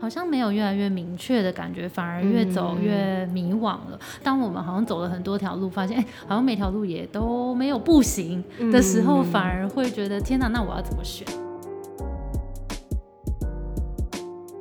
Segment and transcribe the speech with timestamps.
[0.00, 4.00] 好像没有越来越明确的感觉，反而越走越迷惘了。
[4.22, 8.42] 当我们好像走了很多条路，发现哎，好像每条路也都没有不行
[8.72, 11.26] 的时候，反而会觉得天哪，那我要怎么选？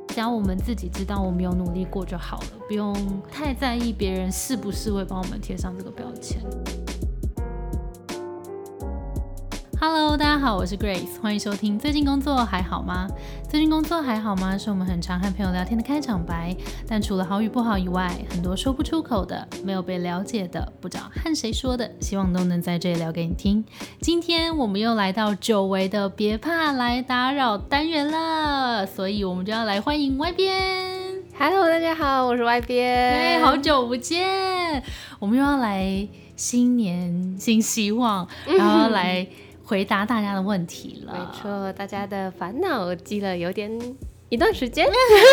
[0.09, 2.93] 只要我们自己知道我们有努力过就好了，不用
[3.31, 6.41] 太在意别人是不是会帮我们贴上这个标签。
[9.81, 11.79] Hello，大家好，我是 Grace，欢迎收听。
[11.79, 13.07] 最近工作还好吗？
[13.47, 14.57] 最近工作还好吗？
[14.57, 16.53] 是我们很常和朋友聊天的开场白。
[16.85, 23.63] 但除了好与不好以外，很多说不出口的、没有被了解的、不知道和谁说的，希望都能在这里聊给你听。
[24.01, 31.23] 今天我们又来到久违的别怕来打扰单元了，所以我们就要来欢迎外边。
[31.37, 33.13] Hello，大家好，我是外边。
[33.13, 34.83] 哎，好久不见，
[35.19, 36.05] 我们又要来
[36.35, 39.25] 新年新希望， 然后来。
[39.69, 43.71] 回答大家的问题了，没错，大家的烦恼积了有点
[44.29, 44.87] 一段时间。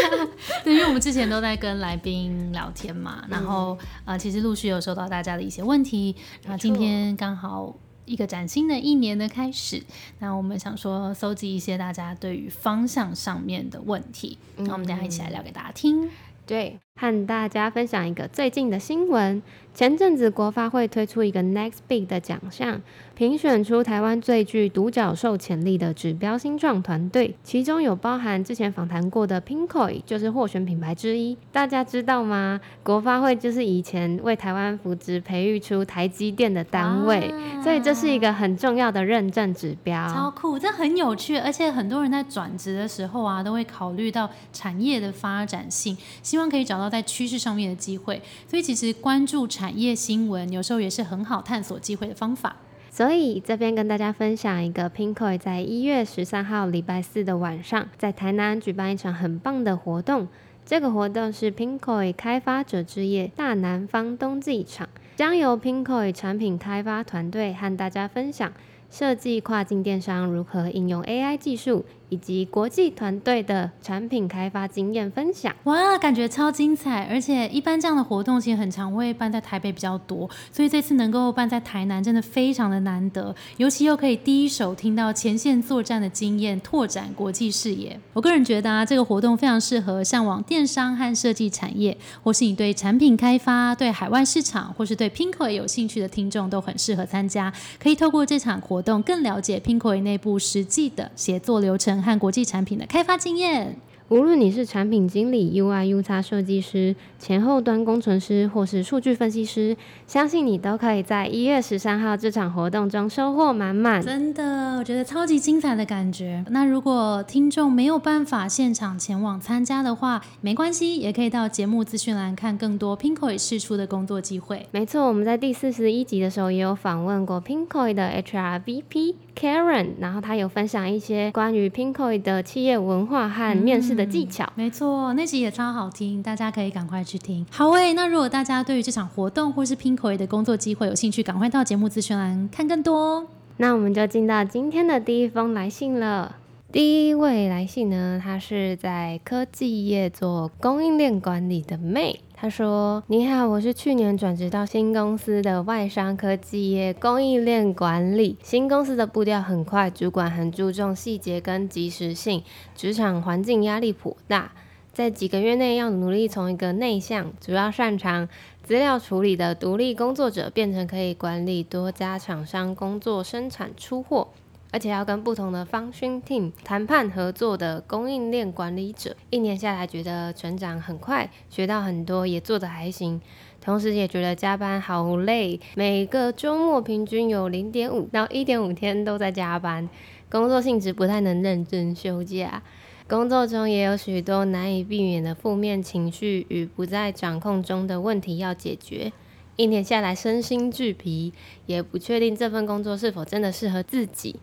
[0.62, 9.82] 对，因为我们之前都在跟来宾聊天嘛，然后呃，其实陆续有收到大家的一些问题，然后今天刚好一个崭新的一年的开始，
[10.18, 16.10] 那我们想说搜集一些大家对于方向上面的问题，那我们等下一起来聊给大家听。
[16.44, 19.42] 对，和大家分享一个最近的新闻。
[19.74, 22.80] 前阵子国发会推出一个 Next Big 的奖项，
[23.14, 31.36] 评选出台湾最具独角兽潜力的指标新创团队，其中有包含之前访谈过的 Pinkoi，就是获选品牌之一。
[31.52, 32.58] 大家知道吗？
[32.82, 37.30] 国发会就是以前为台湾扶植培育出台积电的单位，
[37.62, 40.08] 所以这是一个很重要的认证指标。
[40.08, 48.20] 超酷，这很有趣，而且很多人在转职的时候啊，都会考虑到产业的发展性，希望可以找到在趋势上面的机会。
[48.48, 52.56] 所以其实关注产业新闻有时候也是很好探索机会的方法，
[52.90, 60.28] 所以这边跟大家分享一个 Pinkoi 在一月十三号礼拜四的晚上，在台南举办一场很棒的活动。
[60.64, 68.52] 这个活动是 Pinkoi 开发者之夜大南方冬季场，将由 Pinkoi 产品开发团队和大家分享
[68.90, 71.84] 设计跨境电商如何应用 AI 技术。
[72.08, 77.04] 以及国际团队的产品开发经验分享，哇，感觉超精彩！
[77.10, 87.98] 而且一般这样的活动其实很常会办在台北比较多，所以这次能够办在台南真的非常的难得，尤其又可以第一手听到前线作战的经验，拓展国际视野。
[88.12, 97.52] 我个人觉得啊，这个活动非常适合向往电商和设计产业，或是你对产品开发、对海外市场，或是对 Pinko 有兴趣的听众都很适合参加。
[97.80, 101.95] 可以透过这场活动更了解 Pinko 内部实际的协作流程。
[102.02, 103.76] 和国际产品的开发经验。
[104.08, 114.00] 无论你是产品经理、UI、UX 设计师、前后端工程师，或是数据分析师，相信你都可以在一月十三号这场活动中收获满满。
[114.00, 116.44] 真的，我觉得超级精彩的感觉。
[116.50, 124.68] 那如果听众没有办法现场前往参加的话，没关系，也可以到节目资讯栏看更多 Pinkoi 试出的工作机会。
[124.70, 133.95] 没错，我们在第四十一集的时候也有访问过 Pinkoi 的 HR VP Karen，然后他有分享一些关于 Pinkoi 的企业文化和面试。
[133.96, 137.44] 的技巧，没错，那集也超好听，大家可以赶快去听。
[137.50, 143.26] 好诶，那如果大家对于这场活动或是拼口 i 的工作机会有兴趣，赶快到节目资讯栏看更多。
[143.56, 146.36] 那我们就进到今天的第一封来信了。
[146.76, 152.20] 第一位来信呢，他是在科技业做供应链管理的妹。
[152.34, 158.36] 他说：“你好，我是去年转职到新公司的外商科技业供应链管理。
[158.42, 162.42] 新公司的步调很快，主管很注重细节跟及时性，
[162.74, 164.52] 职场环境压力颇大。
[164.92, 168.28] 在几个月内，要努力从一个内向、主要擅长
[168.62, 174.28] 资料处理的独立工作者，变成可以管理多家厂商工作、生产、出货。”
[174.76, 183.18] 而且要跟不同的方勋 team 谈判合作的供应链管理者，一年下来觉得成长很快，学到很多，也做得还行。
[183.58, 189.88] 同时也觉得加班好累，每个周末平均有零点五到一点五天都在加班，
[190.30, 192.62] 工作性质不太能认真休假。
[193.08, 199.10] 工作中也有许多难以避免的负面情绪与不在掌控中的问题要解决。
[199.56, 201.32] 一年下来身心俱疲，
[201.64, 204.36] 也不确定这份工作是否真的适合自己。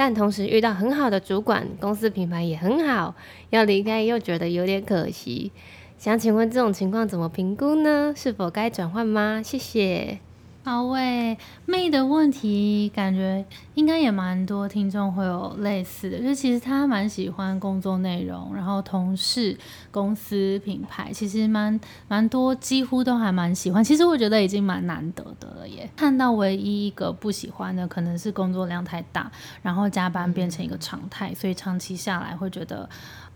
[0.00, 3.16] 但同时遇到很好的主管，公司品牌也很好，
[3.50, 5.50] 要离开又觉得有点可惜。
[5.98, 8.14] 想请问这种情况怎么评估呢？
[8.16, 9.42] 是否该转换吗？
[9.44, 10.20] 谢谢。
[10.64, 13.42] 好喂，妹的问题感觉
[13.74, 19.56] 应该也蛮多听众会有类似的，就其实他蛮喜欢工作内容，然后同事、
[19.90, 23.82] 公司、品牌，其实蛮蛮多，几乎都还蛮喜欢。
[23.82, 25.88] 其实我觉得已经蛮难得的了耶。
[25.96, 29.32] 看到唯一一个不喜欢的，可能是工作量太大，
[29.62, 32.86] 然后加班变成一个常态，所以长期下来会觉得。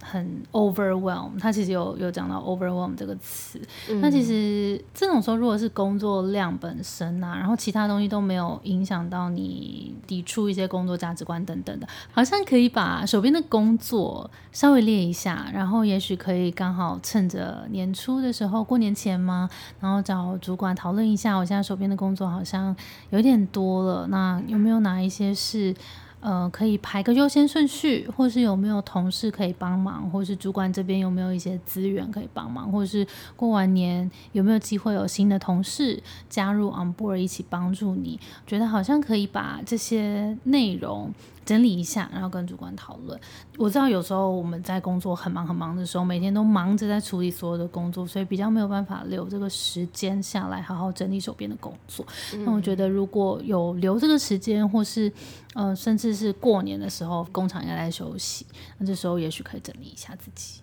[0.02, 3.60] 很 overwhelm，他其实有有讲到 overwhelm 这个词。
[3.88, 19.48] 嗯那其实这种时候，如果是工作量本身啊，然后其他东西都没有影响到你抵触一些工作价值观等等的，好像可以把手边的工作稍微列一下，然后也许可以刚好趁着年初的时候，过年前嘛，
[19.80, 22.74] 然后找主管讨论一下，我现在手边的工作好像
[23.10, 25.74] 有点多了，那有没有哪一些是？
[26.22, 33.04] 呃，可以排个优先顺序，或是有没有同事可以帮忙，或是主管这边有没有一些资源可以帮忙，或是
[33.34, 38.20] 过完年有没有机会有新的同事加入 on board 一起帮助你？
[38.46, 41.12] 觉得好像可以把这些内容
[41.44, 43.18] 整理一下，然后跟主管讨论。
[43.58, 52.06] 我知道有时候我们在工作很忙很忙的时候，每天都忙着在处理所有的工作，所以比较没有办法留这个时间下来好好整理手边的工作。
[52.46, 55.12] 那我觉得如果有留这个时间，或是
[55.54, 58.46] 呃，甚至是过年的时候，工厂也在休息，
[58.78, 60.61] 那这时候也许可以整理一下自己。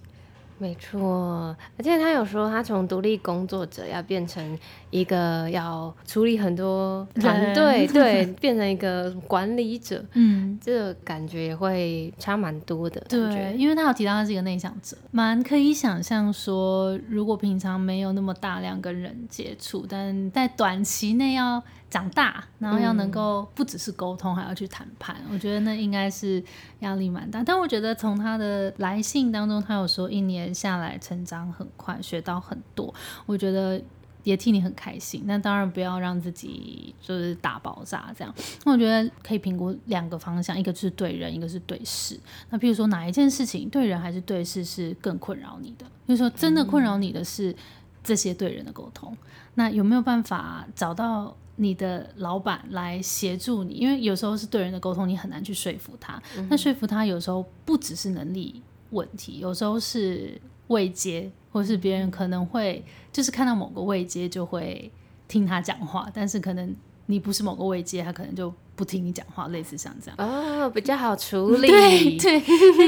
[0.59, 4.59] 没错，而且他有说，他从独立工作者要变成
[4.91, 12.99] 一个要处理很多团队，人对，变成一个管理者， 嗯，这个感觉也会差蛮多的。
[13.07, 26.43] 感对，因为他有提到他是一个内向者，蛮可以想象说，如果平常没有那么大量跟人接触，但在短期内要长大，然后要能够不只是沟通，还要去谈判，我觉得那应该是
[26.79, 27.43] 压力蛮大。
[27.43, 32.93] 但我觉得从他的来信当中，他有说一年下来成长很快，学到很多，
[33.25, 33.81] 我觉得。
[34.23, 38.31] 也替你很开心，那当然不要让自己就是大爆炸这样。
[38.65, 42.19] 那我觉得可以评估两个方向，一个是对人，一个是对事。
[42.49, 45.85] 那譬如说哪一件事情对人还是对事是更困扰你的？
[46.05, 47.55] 就是说真的困扰你的是
[48.03, 49.15] 这些对人的沟通，
[49.55, 53.73] 那有没有办法找到你的老板来协助你？
[53.73, 56.21] 因为有时候是对人的沟通，你很难去说服他。
[56.49, 58.61] 那说服他有时候不只是能力
[58.91, 64.91] 问题，有时候是位阶，或是别人可能会就是看到某个位阶就会
[65.27, 66.73] 听他讲话，但是可能
[67.07, 70.15] 你不是某个位阶，他可能就不听你讲话，类似像这样。
[70.17, 71.67] 哦，比较好处理。
[71.67, 72.39] 对 对，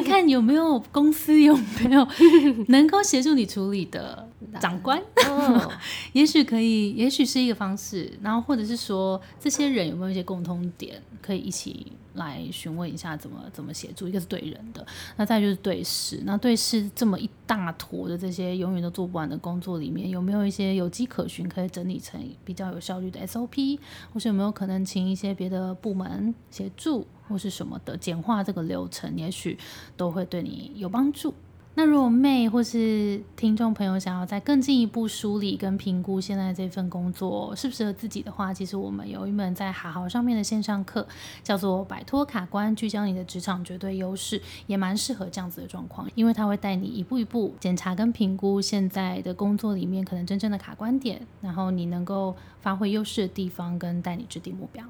[0.01, 1.53] 看看有没有公司有
[1.83, 2.07] 没有
[2.69, 4.29] 能够协助你处理的
[4.59, 5.71] 长官，哦，
[6.13, 8.11] 也许可以，也许是一个方式。
[8.21, 14.07] 然后或者是说，这些人有没有一些共通点，可以一起来询问一下怎么怎么协助。
[14.07, 16.21] 一个是对人的，那再就是对事。
[16.25, 23.79] 那对事这么一大坨的这些永远都做不完的工作里面，有没有一些有迹可循，可以整理成比较有效率的 SOP，
[24.13, 29.57] 或是有没有可能请一些别的部门协助，或是什么的简化这个流程，也许
[29.95, 31.33] 都会对你有帮助。
[31.73, 41.07] 那如果妹或是听众朋友想要再更进一步梳理跟评估现在这份工作适不适合自己的话，其实我们有一门在好好上面的线上课，
[41.41, 44.37] 叫做《摆脱卡关，聚焦你的职场绝对优势》，
[44.67, 54.83] 也蛮适合这样子的状况，因为它会带你一步一步检查跟评估现在的工作里面可能真正的卡关点，然后你能够发挥优势的地方，跟带你制定目标。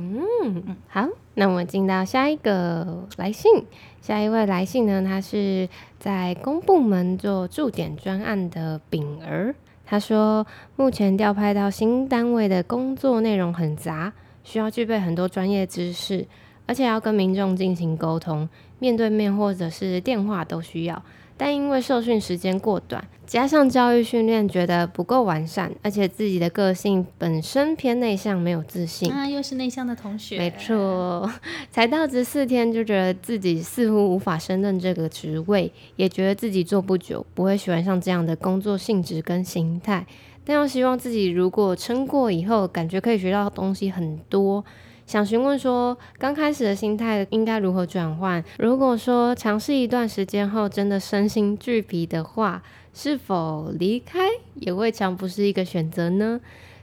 [0.00, 3.64] 嗯，好，那我们进到下一个来信。
[4.00, 5.68] 下一位来信呢，他是
[5.98, 9.52] 在公部门做驻点专案的丙儿。
[9.84, 10.46] 他说，
[10.76, 14.12] 目前调派到新单位的工作内容很杂，
[14.44, 16.24] 需要具备很多专业知识，
[16.66, 18.48] 而且要跟民众进行沟通，
[18.78, 21.02] 面对面或者是电话都需要。
[21.38, 29.10] 但因为受训时间过短，加上教育训练觉得不够完善，而且自己的个性本身偏内向，没有自信。
[29.12, 31.30] 啊，又是内向的同学，没错，
[31.70, 40.04] 才到职四天就觉得自己似乎无法胜任这个职位，也觉得自己做不久，不会喜欢上这样的工作性质跟形态。
[40.44, 44.64] 但又希望自己如果撑过以后，感觉可以学到东西很多。
[45.08, 48.44] 想询问说，刚开始的心态应该如何转换？
[48.58, 52.62] 如果说尝试一段时间后真的身心俱疲的话，
[52.92, 56.38] 是否离开也未尝不是一个选择呢？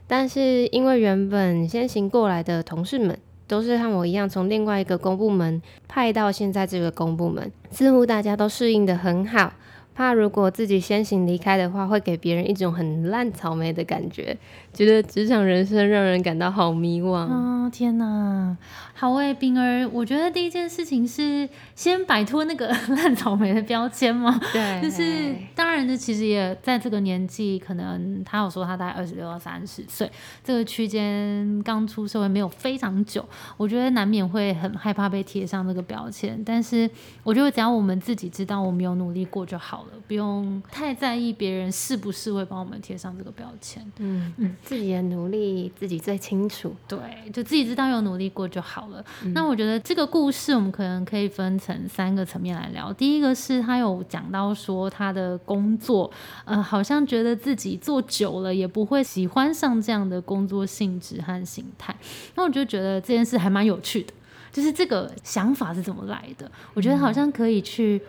[0.08, 3.16] 但是因为原本先行过来的同事们
[3.46, 9.52] 都是和我一样从另外一个公部门派到现在这个公部门，似乎大家都适应的很好。
[9.94, 14.36] 怕如果自己先行离开的话，会给别人一种很烂草莓的感觉，
[14.76, 17.08] 觉得职场人生让人感到好迷惘。
[17.08, 18.56] 哦天哪，
[18.94, 24.40] 好诶，冰儿，我觉得第一件事情是先摆脱那个 烂草莓的标签嘛。
[24.52, 30.08] 对，就是当然的，其实也在这个年纪，可能他有说他大概二十六到三十岁
[30.44, 36.40] 这个区间，刚出社会没有非常久，我觉得难免会很害怕被贴上这个标签。
[36.46, 36.88] 但是
[37.24, 43.84] 我觉得只要我们自己知道我们有努力过就好了，不用太在意别人是不是会帮我们贴上这个标签。
[43.98, 46.74] 嗯嗯，自己的努力自己最清楚。
[46.88, 46.98] 对，
[47.32, 49.02] 就自己知道有努力过就好了。
[49.32, 52.92] 那我觉得这个故事我们可能可以分成三个层面来聊。
[52.92, 56.10] 第一个是他有讲到说他的工作，
[56.44, 61.94] 呃，好像觉得自己做久了也不会喜欢上这样的工作性质和形态。
[62.34, 64.12] 那我就觉得这件事还蛮有趣的，
[64.50, 66.50] 就是这个想法是怎么来的？
[66.74, 68.02] 我觉得好像可以去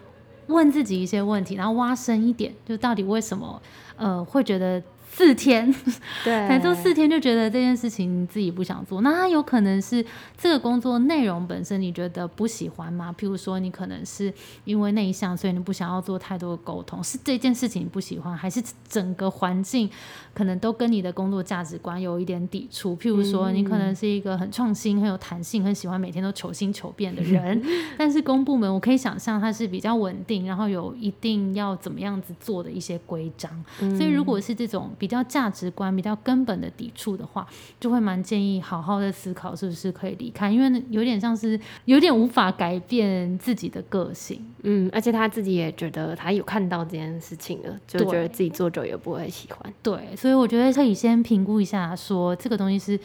[0.48, 3.62] 问自己一些问题，然后挖深一点，就到底为什么
[3.96, 4.82] 呃会觉得。
[5.18, 5.74] 四天，
[6.24, 10.06] 对，才做四天就觉得这件事情自己不想做，那他有可能是
[10.38, 13.14] 这个工作内容本身你觉得不喜欢吗？
[13.18, 14.32] 譬如说你可能是
[14.64, 19.90] 因为内向，所以你不想要做太多的沟通，是这件事情你不喜欢，还是整个环境
[20.36, 22.96] 可能都跟你的工作价值观有一点抵触？
[22.96, 27.60] 譬如说你可能是一个很创新、很有弹性、很喜欢每天都求新求变的人，
[27.98, 37.48] 但是公部门我可以想象它是比较稳定，然后有一定要怎么样子做的一些规章，所以如果是这种比比较价值观比较根本的抵触的话，
[37.80, 44.46] 就会蛮建议好好的思考是不是可以离开，因为有点像是有点无法改变自己的个性。
[44.64, 49.74] 嗯，而且他自己也觉得他有看到这件事情了，就觉得自己做久也不会喜欢。
[49.82, 53.00] 对，所以我觉得可以先评估一下，说这个东西是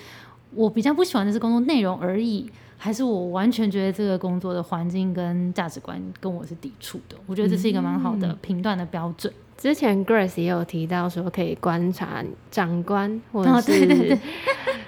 [0.54, 7.16] 我比较不喜欢的是工作内容而已，还是我完全觉得这个工作的环境跟价值观跟我是抵触的。
[7.26, 9.32] 我觉得这是一个蛮好的评断的标准。
[9.56, 14.18] 之前 Grace 也有提到说，可以观察长官或者是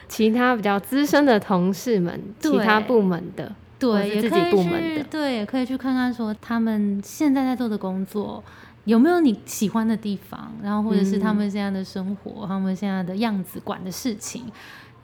[0.09, 8.43] 其他比较资深的同事们， 其他部门的，对，自己部门的，对，也可以去看看说他们现在在做的工作
[8.85, 14.45] 有没有你喜欢的地方，然后或者是他们现在的生活，他们现在的样子，管的事情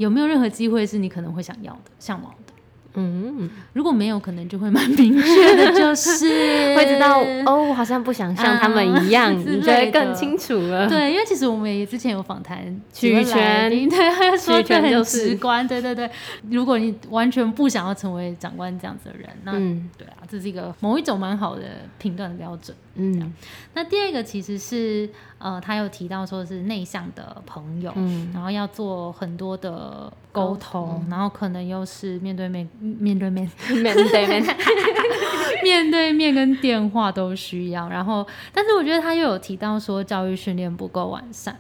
[0.01, 2.55] 有没有任何机会是你可能会想要的、向往的。
[2.95, 6.27] 嗯，如果没有，可能就会蛮明确的，就是
[6.75, 10.89] 会知道哦，我好像不想像他们一样，你就会更清楚了。
[10.89, 12.59] 对，因为其实我们也之前有访谈
[12.93, 16.11] 许权， 对，他说的很直观，对对对。
[16.51, 19.53] 如果你完全不想要成为长官这样子的人，那
[19.97, 21.63] 对啊，这是一个某一种蛮好的
[21.99, 22.77] 评断的标准。
[22.95, 23.35] 嗯，
[23.75, 25.09] 那第二个其实是
[25.39, 34.57] 呃，他有提到说是内向的朋友，嗯，然后要做很多的沟通，然后可能又是面对面、面对面、面对面、
[35.65, 37.89] 面对面跟电话都需要。
[37.89, 41.59] 然后，但是我觉得他又有提到说教育训练不够完善，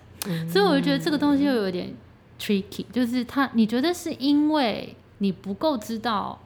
[0.48, 1.92] 所以我就觉得这个东西又有点
[2.38, 6.38] tricky，就是他你觉得是因为你不够知道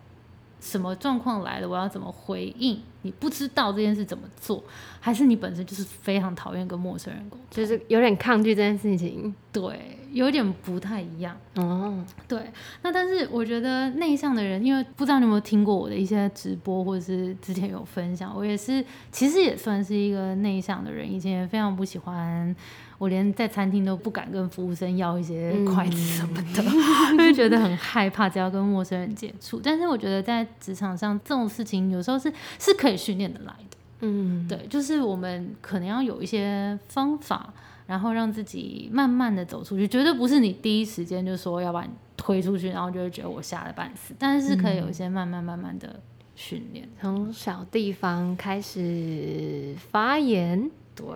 [0.64, 2.80] 什么状况来了，我要怎么回应？
[3.04, 4.62] 你不知道这件事怎么做，
[4.98, 9.34] 还是你本身就是非常讨厌跟陌生人沟通，就是有点抗拒这件事情。
[9.52, 11.36] 对，有点不太一样。
[11.54, 12.50] 哦，对。
[12.82, 22.54] 那但是我觉得内向的人，因为不知道你有没有听过我的一些直播，或者是之前有分享，我也是其实也算是一个内向的人，以前也非常不喜欢。
[22.96, 26.62] 我连在餐厅都不敢跟服务生要一些筷子什么的，
[27.12, 29.60] 因为觉得很害怕，只要跟陌生人接触。
[29.62, 33.76] 但是我觉得在职场上这种事情有时候是是可以训练的来的。
[34.00, 37.52] 嗯，对，就是我们可能要有一些方法，
[37.86, 39.88] 然后让自己慢慢的走出去。
[39.88, 44.14] 绝对不是你第一时间就说要把你推出去，然后就会觉得我吓得半死。
[44.18, 46.00] 但是是可以有一些慢慢慢慢的
[46.34, 50.70] 训练，从小地方开始发言。
[50.94, 51.06] 对。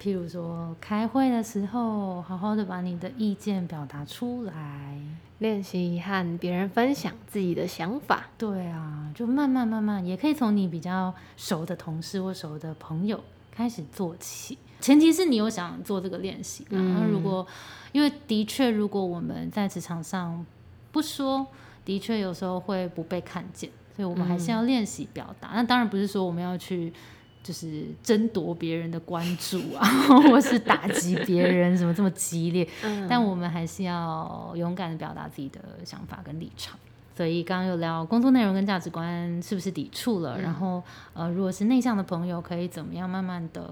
[0.00, 4.96] 譬如说，开会的时候，好好的把你的意见表达出来，
[5.38, 8.28] 练习和别人分享自己的想法。
[8.38, 14.56] 对啊，就慢慢慢慢，也可以从你比较熟的同事或熟的朋友开始做起。
[14.80, 16.64] 前提是你有想做这个练习。
[16.70, 17.10] 嗯。
[17.10, 17.44] 如果，
[17.90, 20.46] 因为的确，如果我们在职场上
[20.92, 21.44] 不说，
[21.84, 25.50] 的确有时候会不被看见，所以我们还是要练习表达。
[25.54, 26.92] 那当然不是说我们要去。
[27.42, 29.86] 就是争夺别人的关注啊，
[30.28, 32.68] 或是打击别人，怎么这么激烈？
[33.08, 36.78] 但我们还是要勇敢的表达自己的想法跟立场。
[37.16, 40.40] 所以刚刚有聊工作内容跟价值观是不是抵触了？
[40.40, 40.80] 然后
[41.14, 43.68] 呃，如果是内向的朋友，可以怎么样慢慢的，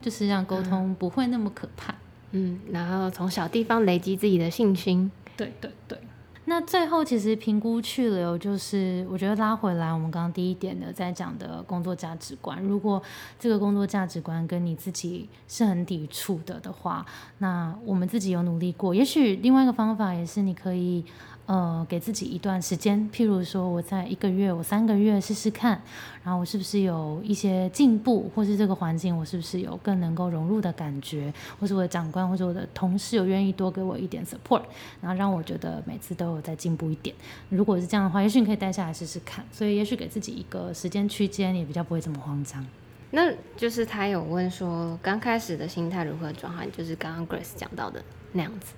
[0.00, 1.92] 就是让沟通不会那么可怕？
[2.30, 5.10] 嗯，然后从小地方累积自己的信心。
[5.36, 5.98] 对对对。
[6.46, 13.02] 那最后其实评估去留，就是我觉得拉回来，我们刚刚第一点的在讲的工作价值观，如果
[13.38, 17.04] 这个工作价值观跟你自己是很抵触的的话，
[17.38, 21.04] 那我们自己有努力过，也许另外一个方法也是你可以。
[21.46, 25.80] 呃，给自己一段时间，譬如说，我在一个月、我三个月试试看，
[26.24, 34.62] 然后我是不是有一些进步，或是这个环境我是不是有更能够融入的感觉，或是我的长官或者我的同事有愿意多给我一点 support，
[35.00, 37.14] 然后让我觉得每次都有在进步一点。
[37.48, 39.44] 如果是这样的话，也许你可以待下来试试看。
[39.52, 42.66] 所以，也许给自己一个时间区间，也比较不会这么慌张。
[43.12, 48.74] 那就是他有问说，刚开始的心态如何转换，就是刚刚 Grace 讲到的那样子。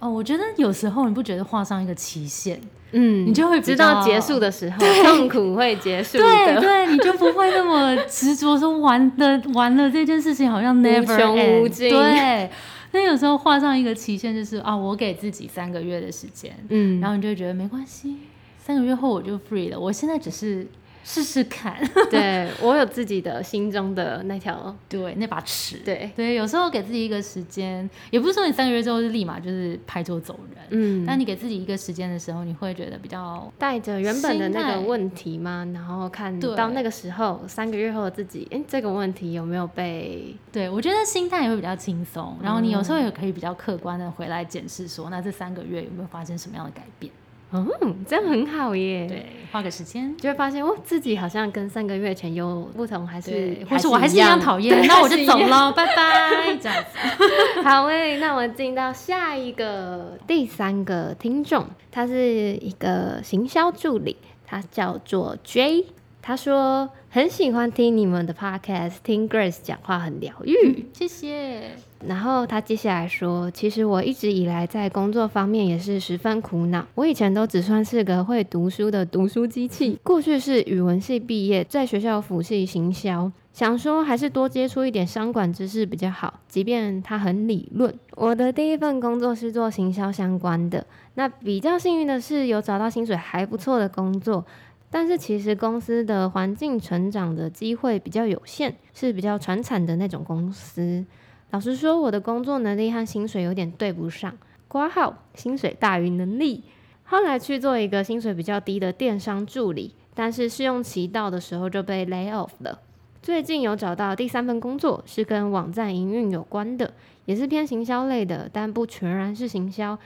[0.00, 2.60] 哦，我觉得有时候你不觉得画上一个期限，
[2.92, 12.50] 嗯，你就会知道结束的时候，痛苦会结束的，对对，你就不会那么执着说完的 完了这件事情好像 never 无穷无尽，对。
[12.92, 18.16] 那有时候画上一个期限，就是啊，我给自己三个月的时间，嗯，然后你就会觉得没关系，
[18.58, 20.66] 三个月后我就 free 了，我现在只是。
[21.04, 21.76] 试试看，
[22.10, 26.10] 对我有自己的心中的那条，对那把尺，对。
[26.14, 35.66] 对，有时候给自己一个时间，也不是说你三个月之后就立马就是拍桌走人，嗯，但你给自己一个时间的时候，你会觉得比较带着原本的那个问题吗？
[35.72, 40.34] 然后看到那个时候三个月后的自己，哎，这个问题有没有被？
[40.52, 47.12] 对我觉得心态也会比较轻松，然后你有时候也可以比较客观的回来检视说，那这三个月有没有发生什么样的改变？
[47.50, 47.66] 哦，
[48.06, 49.06] 这样很好耶。
[49.08, 56.98] 对，花个时间就会发现，哦，自己好像跟三个月前有不同，还是或是我还是一样讨厌， 那我就走了，拜拜，这样子。
[57.64, 65.86] 好诶，那我们进到下一个第三个听众，他是一个行销助理，他叫做 J。
[66.28, 71.70] 他说很喜欢听你们的 podcast，听 Grace 讲话很疗愈，谢谢。
[72.06, 76.86] 然后他接下来说，其实我一直以来在工作方面也是十分苦恼。
[76.96, 87.98] 我以前都只算是个会读书的读书机器，过去是语文系毕业，在学校辅系行销，想说还是多接触一点商管知识比较好，即便它很理论。
[88.16, 94.44] 我的第一份工作是做行销相关的，那比较幸运的是有找到薪水还不错的工作。
[94.90, 101.04] 但是其实公司的环境成长的机会比较有限，是比较传产的那种公司。
[101.50, 106.64] 老实说，我的工作能力和薪水有点对不上，挂号薪水大于能力。
[107.04, 112.78] 后来去做一个薪水比较低的电商助理，但是试用期到的时候就被 lay off 了。
[113.22, 116.92] 最近有找到第三份工作，是跟网站营运有关的，
[117.24, 119.98] 也是偏行销类的，但不全然是行销。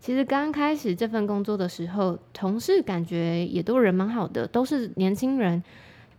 [0.00, 5.62] 其实刚开始这份工作的时候，同事感觉也都人蛮好的，都是年轻人。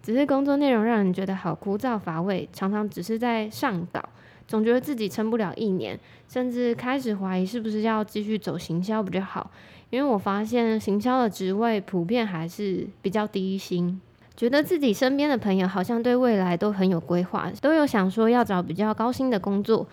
[0.01, 4.01] 只是工作内容让人觉得好枯燥乏味，常常只是在上稿，
[4.47, 9.51] 总觉得自己撑不了一年，甚至开始怀疑是不是要继续走行销比较好。
[9.89, 13.99] 因为我发现行销的职位普遍还是比较低薪，
[14.37, 19.85] 觉得自己身边的朋友好像对未来都很有规划，都有想说要找比较高薪的工作。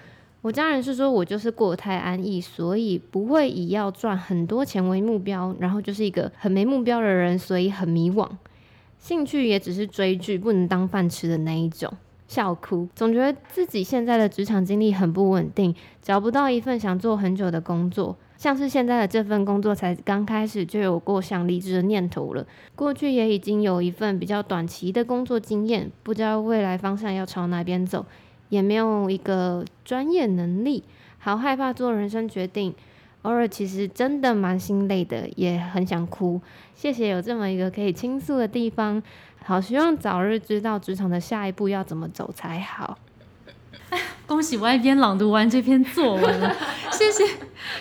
[0.47, 8.31] 我家人是说我就是过得太安逸，所以不会以要赚很多钱为目标，然后就是一个很没目标的人，所以很迷惘。
[8.97, 11.93] 兴趣也只是追剧，不能当饭吃的那一种。
[12.29, 18.17] 笑哭，总觉得自己现在的职场经历很不稳定，找不到一份想做很久的工作。
[18.37, 22.47] 像是现在的这份工作才刚开始就有过想离职的念头了。
[22.77, 28.07] 过去也已经有一份比较短期的工作经验，不知道未来方向要朝哪边走。
[28.49, 30.85] 也没有一个专业能力，
[31.19, 32.75] 好害怕做人生决定，
[33.23, 36.41] 偶尔其实真的蛮心累的，也很想哭。
[36.75, 39.03] 谢谢有这么一个可以倾诉的地方，
[39.45, 42.99] 好希望早日知道职场的下一步要怎么走才好。
[44.27, 46.55] 恭喜我一边朗读完这篇作文了，
[46.91, 47.25] 谢谢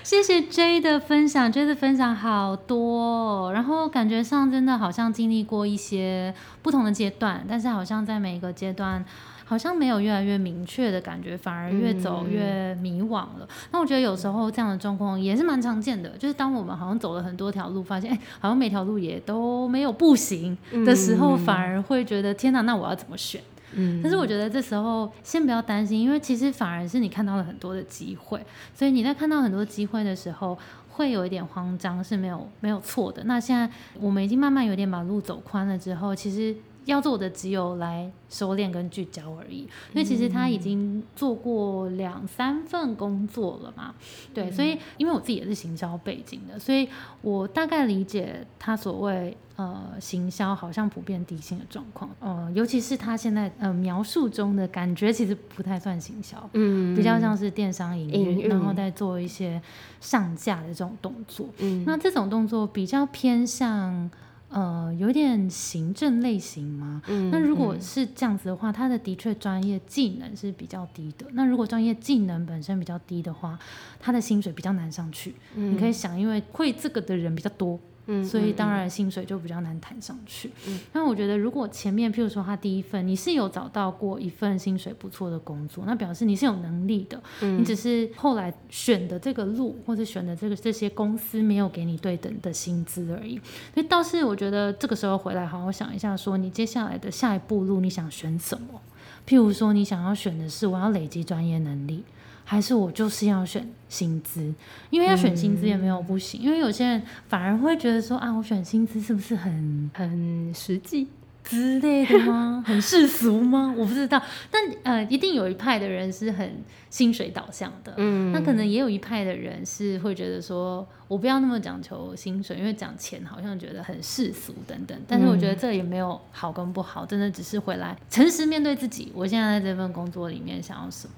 [0.03, 9.03] 谢谢 J 的分享，J 的分享好多，然后感觉上真的好像经历过一些不同的阶段，但是好像在每一个阶段。
[9.47, 13.47] 好像没有越来越明确的感觉，反而越走越迷惘了。
[13.71, 23.39] 那我觉得有时候这样的状况也是蛮常见的，就是当我们好像走了很多条路，发现哎，好像每条路也都没有步行的时候，反而会觉得天哪，那我要怎么选？
[23.73, 30.57] 嗯，但是我觉得这时候先不要担心，因为其实反而是你看到了很多的机会，所以你在看到很多机会的时候，
[30.89, 33.23] 会有一点慌张是没有没有错的。
[33.25, 36.55] 那现在我们已经慢慢有点把路走宽了之后，其实。
[36.85, 43.93] 要做的只有来收敛跟聚焦而已，因为其实他已经做过两三份工作了嘛，
[44.33, 46.87] 对，所以因为我自己也是行销背景的，所以
[47.21, 59.61] 我大概理解他所谓呃行销好像普遍低薪的状况，呃，尤其是他现在呃描述中的感觉其实不太算行销，嗯，比较像是电商营运，然后再做一些
[59.99, 64.11] 上架的这种动作，嗯，那这种动作比较偏向。
[64.55, 67.01] 呃，有点行政类型吗？
[67.07, 71.25] 嗯，那如果是这样子的话，他的的确专业技能是比较低的。
[71.33, 73.59] 那如果专业技能本身比较低的话，
[73.99, 75.35] 他的薪水比较难上去。
[75.55, 77.77] 你可以想，因为会这个的人比较多。
[78.07, 80.51] 嗯，所以当然薪水就比较难谈上去。
[80.67, 87.21] 嗯，那我觉得如果前面譬如说他第一份你是有找到过一份薪水不错的工作，那表示你是有能力的。
[87.41, 93.39] 嗯，你只是后来选的这个路或者选的这个这些公司没有给你对等的薪资而已。
[93.73, 98.81] 所以倒是我觉得这个时候回来好好想一下，说你接下来的下一步路你想选什么？
[99.27, 102.03] 譬如说，你想要选的是我要累积专业能力，
[102.45, 104.53] 还是我就是要选薪资？
[104.89, 111.07] 因为要选薪资也没有不行，因为有些人反而会觉得说啊，我选薪资是不是很很实际？
[111.45, 112.63] 之类的吗？
[112.67, 113.73] 很世俗吗？
[113.77, 124.97] 我不知道，但呃，一定有一派的人是很薪水导向的，嗯，那可能也有一派的人是会觉得说，我不要那么讲求薪水，因为讲钱好像觉得很世俗等等。
[125.07, 131.13] 但是我觉得这也没有好跟不好，真的只是回来诚实面对自己，我现在在这份工作里面想要什么。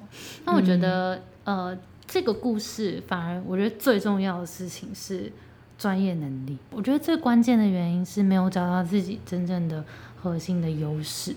[0.46, 5.32] 那我觉得，呃，这个故事反而我觉得最重要的事情是
[5.78, 6.58] 专业能力。
[6.72, 9.84] 我觉得最关键的原因是没有找到自己真正的。
[10.28, 11.36] 核心的优势，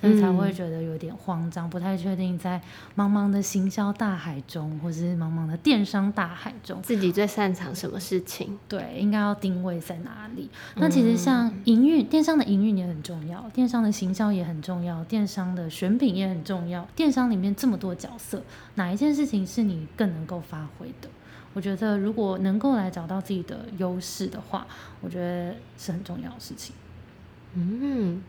[0.00, 2.60] 所以才会觉得有点慌张，不太确定在
[2.96, 8.58] 茫茫的行销大海中，或是茫茫的电商大海中，自己最擅长什么事情？
[8.66, 10.48] 对，应该要定位在哪里？
[10.76, 16.86] 那其实像营运，电商的营运也很重要，电商的行销也很重要，电商的选品也很重要。
[16.96, 18.42] 电商里面这么多角色，
[18.76, 21.08] 哪一件事情是你更能够发挥的？
[21.52, 24.64] 我觉得如果能够来找到自己的优势的话，
[25.00, 26.72] 我觉得是很重要的事情。
[27.54, 28.22] 嗯，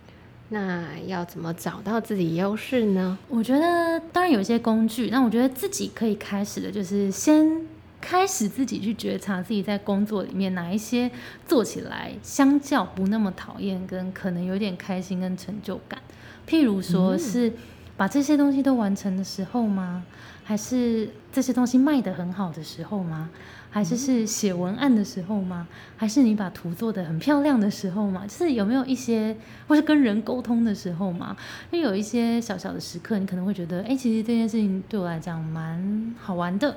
[0.50, 3.18] 那要怎么找到自己优势呢？
[3.30, 7.62] 我觉得当然有一些工具，那我觉得自己可以开始的就是先
[8.00, 11.10] 开始自己去觉察自己在工作里面哪一些
[11.48, 16.02] 做起来相较不那么讨厌，跟可能有点开心跟成就感。
[16.48, 17.54] 譬如说是
[17.96, 20.04] 把这些东西都完成的时候吗？
[20.44, 23.30] 还是这些东西卖得很好的时候吗？
[23.72, 25.68] 还是是写文案的时候吗？
[25.98, 28.26] 还是你把图做的很漂亮的时候吗？
[28.28, 29.36] 就是有没有一些，
[29.68, 31.36] 或是跟人沟通的时候吗？
[31.72, 36.76] 因为有一些小小的时刻，你可能会觉得，哎，其实这件事情对我来讲蛮好玩的。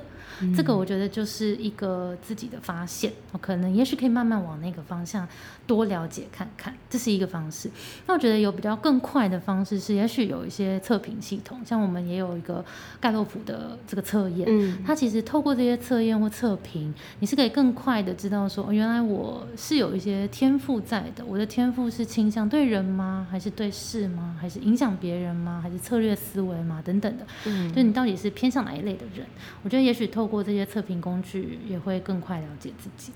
[0.53, 5.25] 这个我觉得就是一个自己的发现，我可能也许可以慢慢往那个方向
[5.65, 7.69] 多了解看看，这是一个方式。
[8.05, 12.63] 那我觉得有比较更快的方式是，也许有一些测评系统，像我们也有一个
[12.99, 16.84] 盖洛普的这个测验，嗯，它其实透过这些测验或测评，
[17.19, 21.23] 你是可以更快的知道说，原来我是有一些天赋在的。
[21.25, 23.25] 我的天赋是倾向对人吗？
[23.31, 24.35] 还是对事吗？
[24.37, 25.61] 还是影响别人吗？
[25.63, 26.81] 还是策略思维吗？
[26.83, 29.25] 等等的，嗯，就你到底是偏向哪一类的人？
[29.63, 30.25] 我觉得也许透。
[30.25, 33.11] 透过这些测评工具，也会更快了解自己。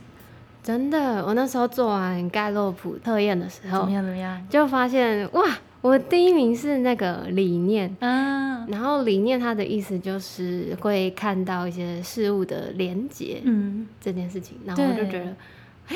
[0.62, 4.04] 真的，我那时候做完盖洛普测验的时候，怎么样？
[4.04, 4.48] 怎么样？
[4.50, 5.44] 就发现哇，
[5.82, 7.96] 我第一名是那个理念。
[8.00, 8.68] 嗯。
[8.68, 15.36] 然后理念它的意思就是会看到一些事物的连接，嗯，这件事情，然后我就觉得，
[15.88, 15.96] 哎，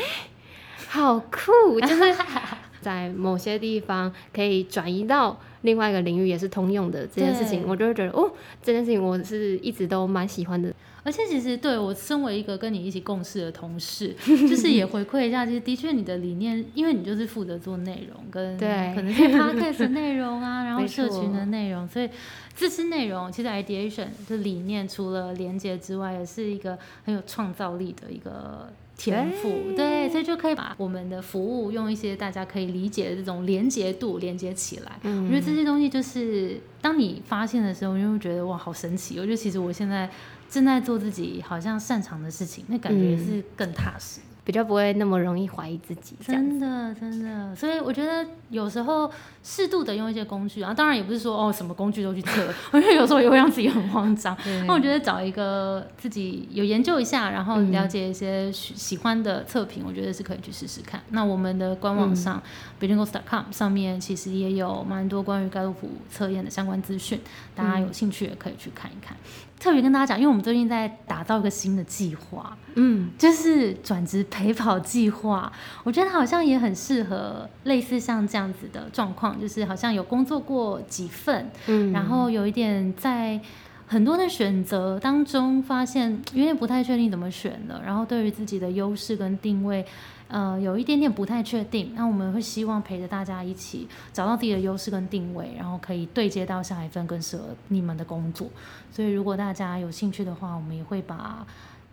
[0.87, 2.15] 好酷，就是
[2.81, 5.39] 在某些地方可以转移到。
[5.63, 10.73] 另外一个领域也是通用的这件事情，我就会觉得哦，这件事情我是一直都蛮喜欢的。
[11.05, 22.09] 而且其实对我身为一个跟你一起共事的同事， 就是也回馈一下，其实的确你的理念，因为你就是负责做内容跟可能是 podcast 内容啊， 然后社群的内容，所以
[22.55, 28.71] 这些内容其实 ideation 的理念除了连接之外，也是一个很有创造力的一个。
[29.11, 34.99] 天赋对，所以就可以把我们的服务用一些大家可以理解的这种连接度连接起来。
[35.03, 39.19] 我觉得这些东西就是当你发现的时候，你会觉得哇，好神奇！
[39.19, 40.09] 我觉得其实我现在
[40.49, 44.21] 正在做自己好像擅长的事情，那感觉是更踏实。
[44.45, 49.09] 比较不会那么容易怀疑自己，真的真的，所以我觉得有时候
[49.41, 54.37] 适度的用一些工具啊，当然也不是说哦什么工具都去测， 我觉得有时候也会让自己很慌张。
[54.67, 61.01] 那我觉得找一个自己有研究一下，然后了解一些喜欢的测评，我觉得是可以去试试看。
[61.09, 62.41] 那我们的官网上
[62.79, 67.19] b i l l i n g o s c o m 上面其实也有蛮多关于盖洛普测验的相关资讯，
[67.55, 69.15] 大家有兴趣也可以去看一看。
[69.63, 75.49] 特别跟大家讲，因为我们最近在打造一个新的计划，嗯，就是转职陪跑计划。
[75.85, 83.39] 我觉得好像也很适合类似像这样子的状况，就是好像有工作过几份，嗯，然后有一点在
[83.87, 89.85] 很多的选择当中发现有点不太确定怎么选了，然后对于自己的优势跟定位。
[90.33, 98.49] 呃，有一点点不太确定，那我们会希望陪着大家一起找到自己的优势跟定位，然后可以对接到下一份更适合你们的工作。
[98.91, 101.45] 所以，如果大家有兴趣的话，我们也会把。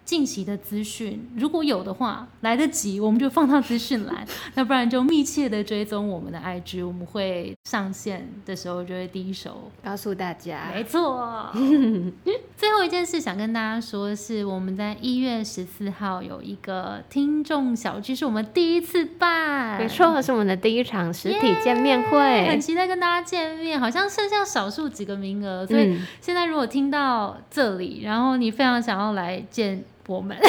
[0.03, 4.27] 近期的资讯，如果有的话，来得及我们就放到资讯栏，
[4.57, 10.73] 那不然就密切的追踪我们的 IG，我们会上线的时候就会第一手告诉大家。
[10.75, 11.53] 没错。
[12.61, 23.81] 最后一件事想跟大家说，是我们在一月十四号有一个听众小聚，是我们第一次办，没错，是我们的第一场实体见面会，很期待跟大家见面。
[23.81, 29.83] 好像剩下少数几个名额，所以现在如果听到这里，然后你非常想要来见。
[30.11, 30.37] 我们。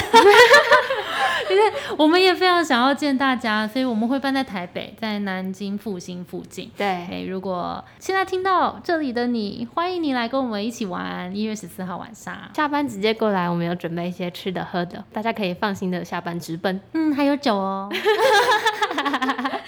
[1.49, 1.63] 因为
[1.97, 6.71] 我们也非常想要见大家，所以我们会办在台北，在南京复兴附近。
[6.77, 11.35] 对，哎，如果现在听到这里的你，欢迎你来跟我们一起玩。
[11.35, 16.79] 一月十四号晚上下班直接过来，我们有准备一些吃的喝的，大家可以放心的下班直奔。
[16.93, 17.91] 嗯，还有酒哦。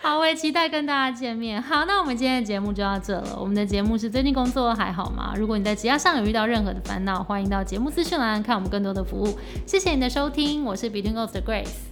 [0.02, 1.60] 好，我也期待跟大家见面。
[1.60, 3.36] 好，那我们今天的节目就到这了。
[3.38, 5.34] 我们的节目是最近工作还好吗？
[5.36, 9.38] 如果你在职业上有遇到任何的烦恼，欢迎到节目资讯栏看我们更多的服务。
[9.66, 11.68] 谢谢你的收听，我是 Between Ghost 的 Grace。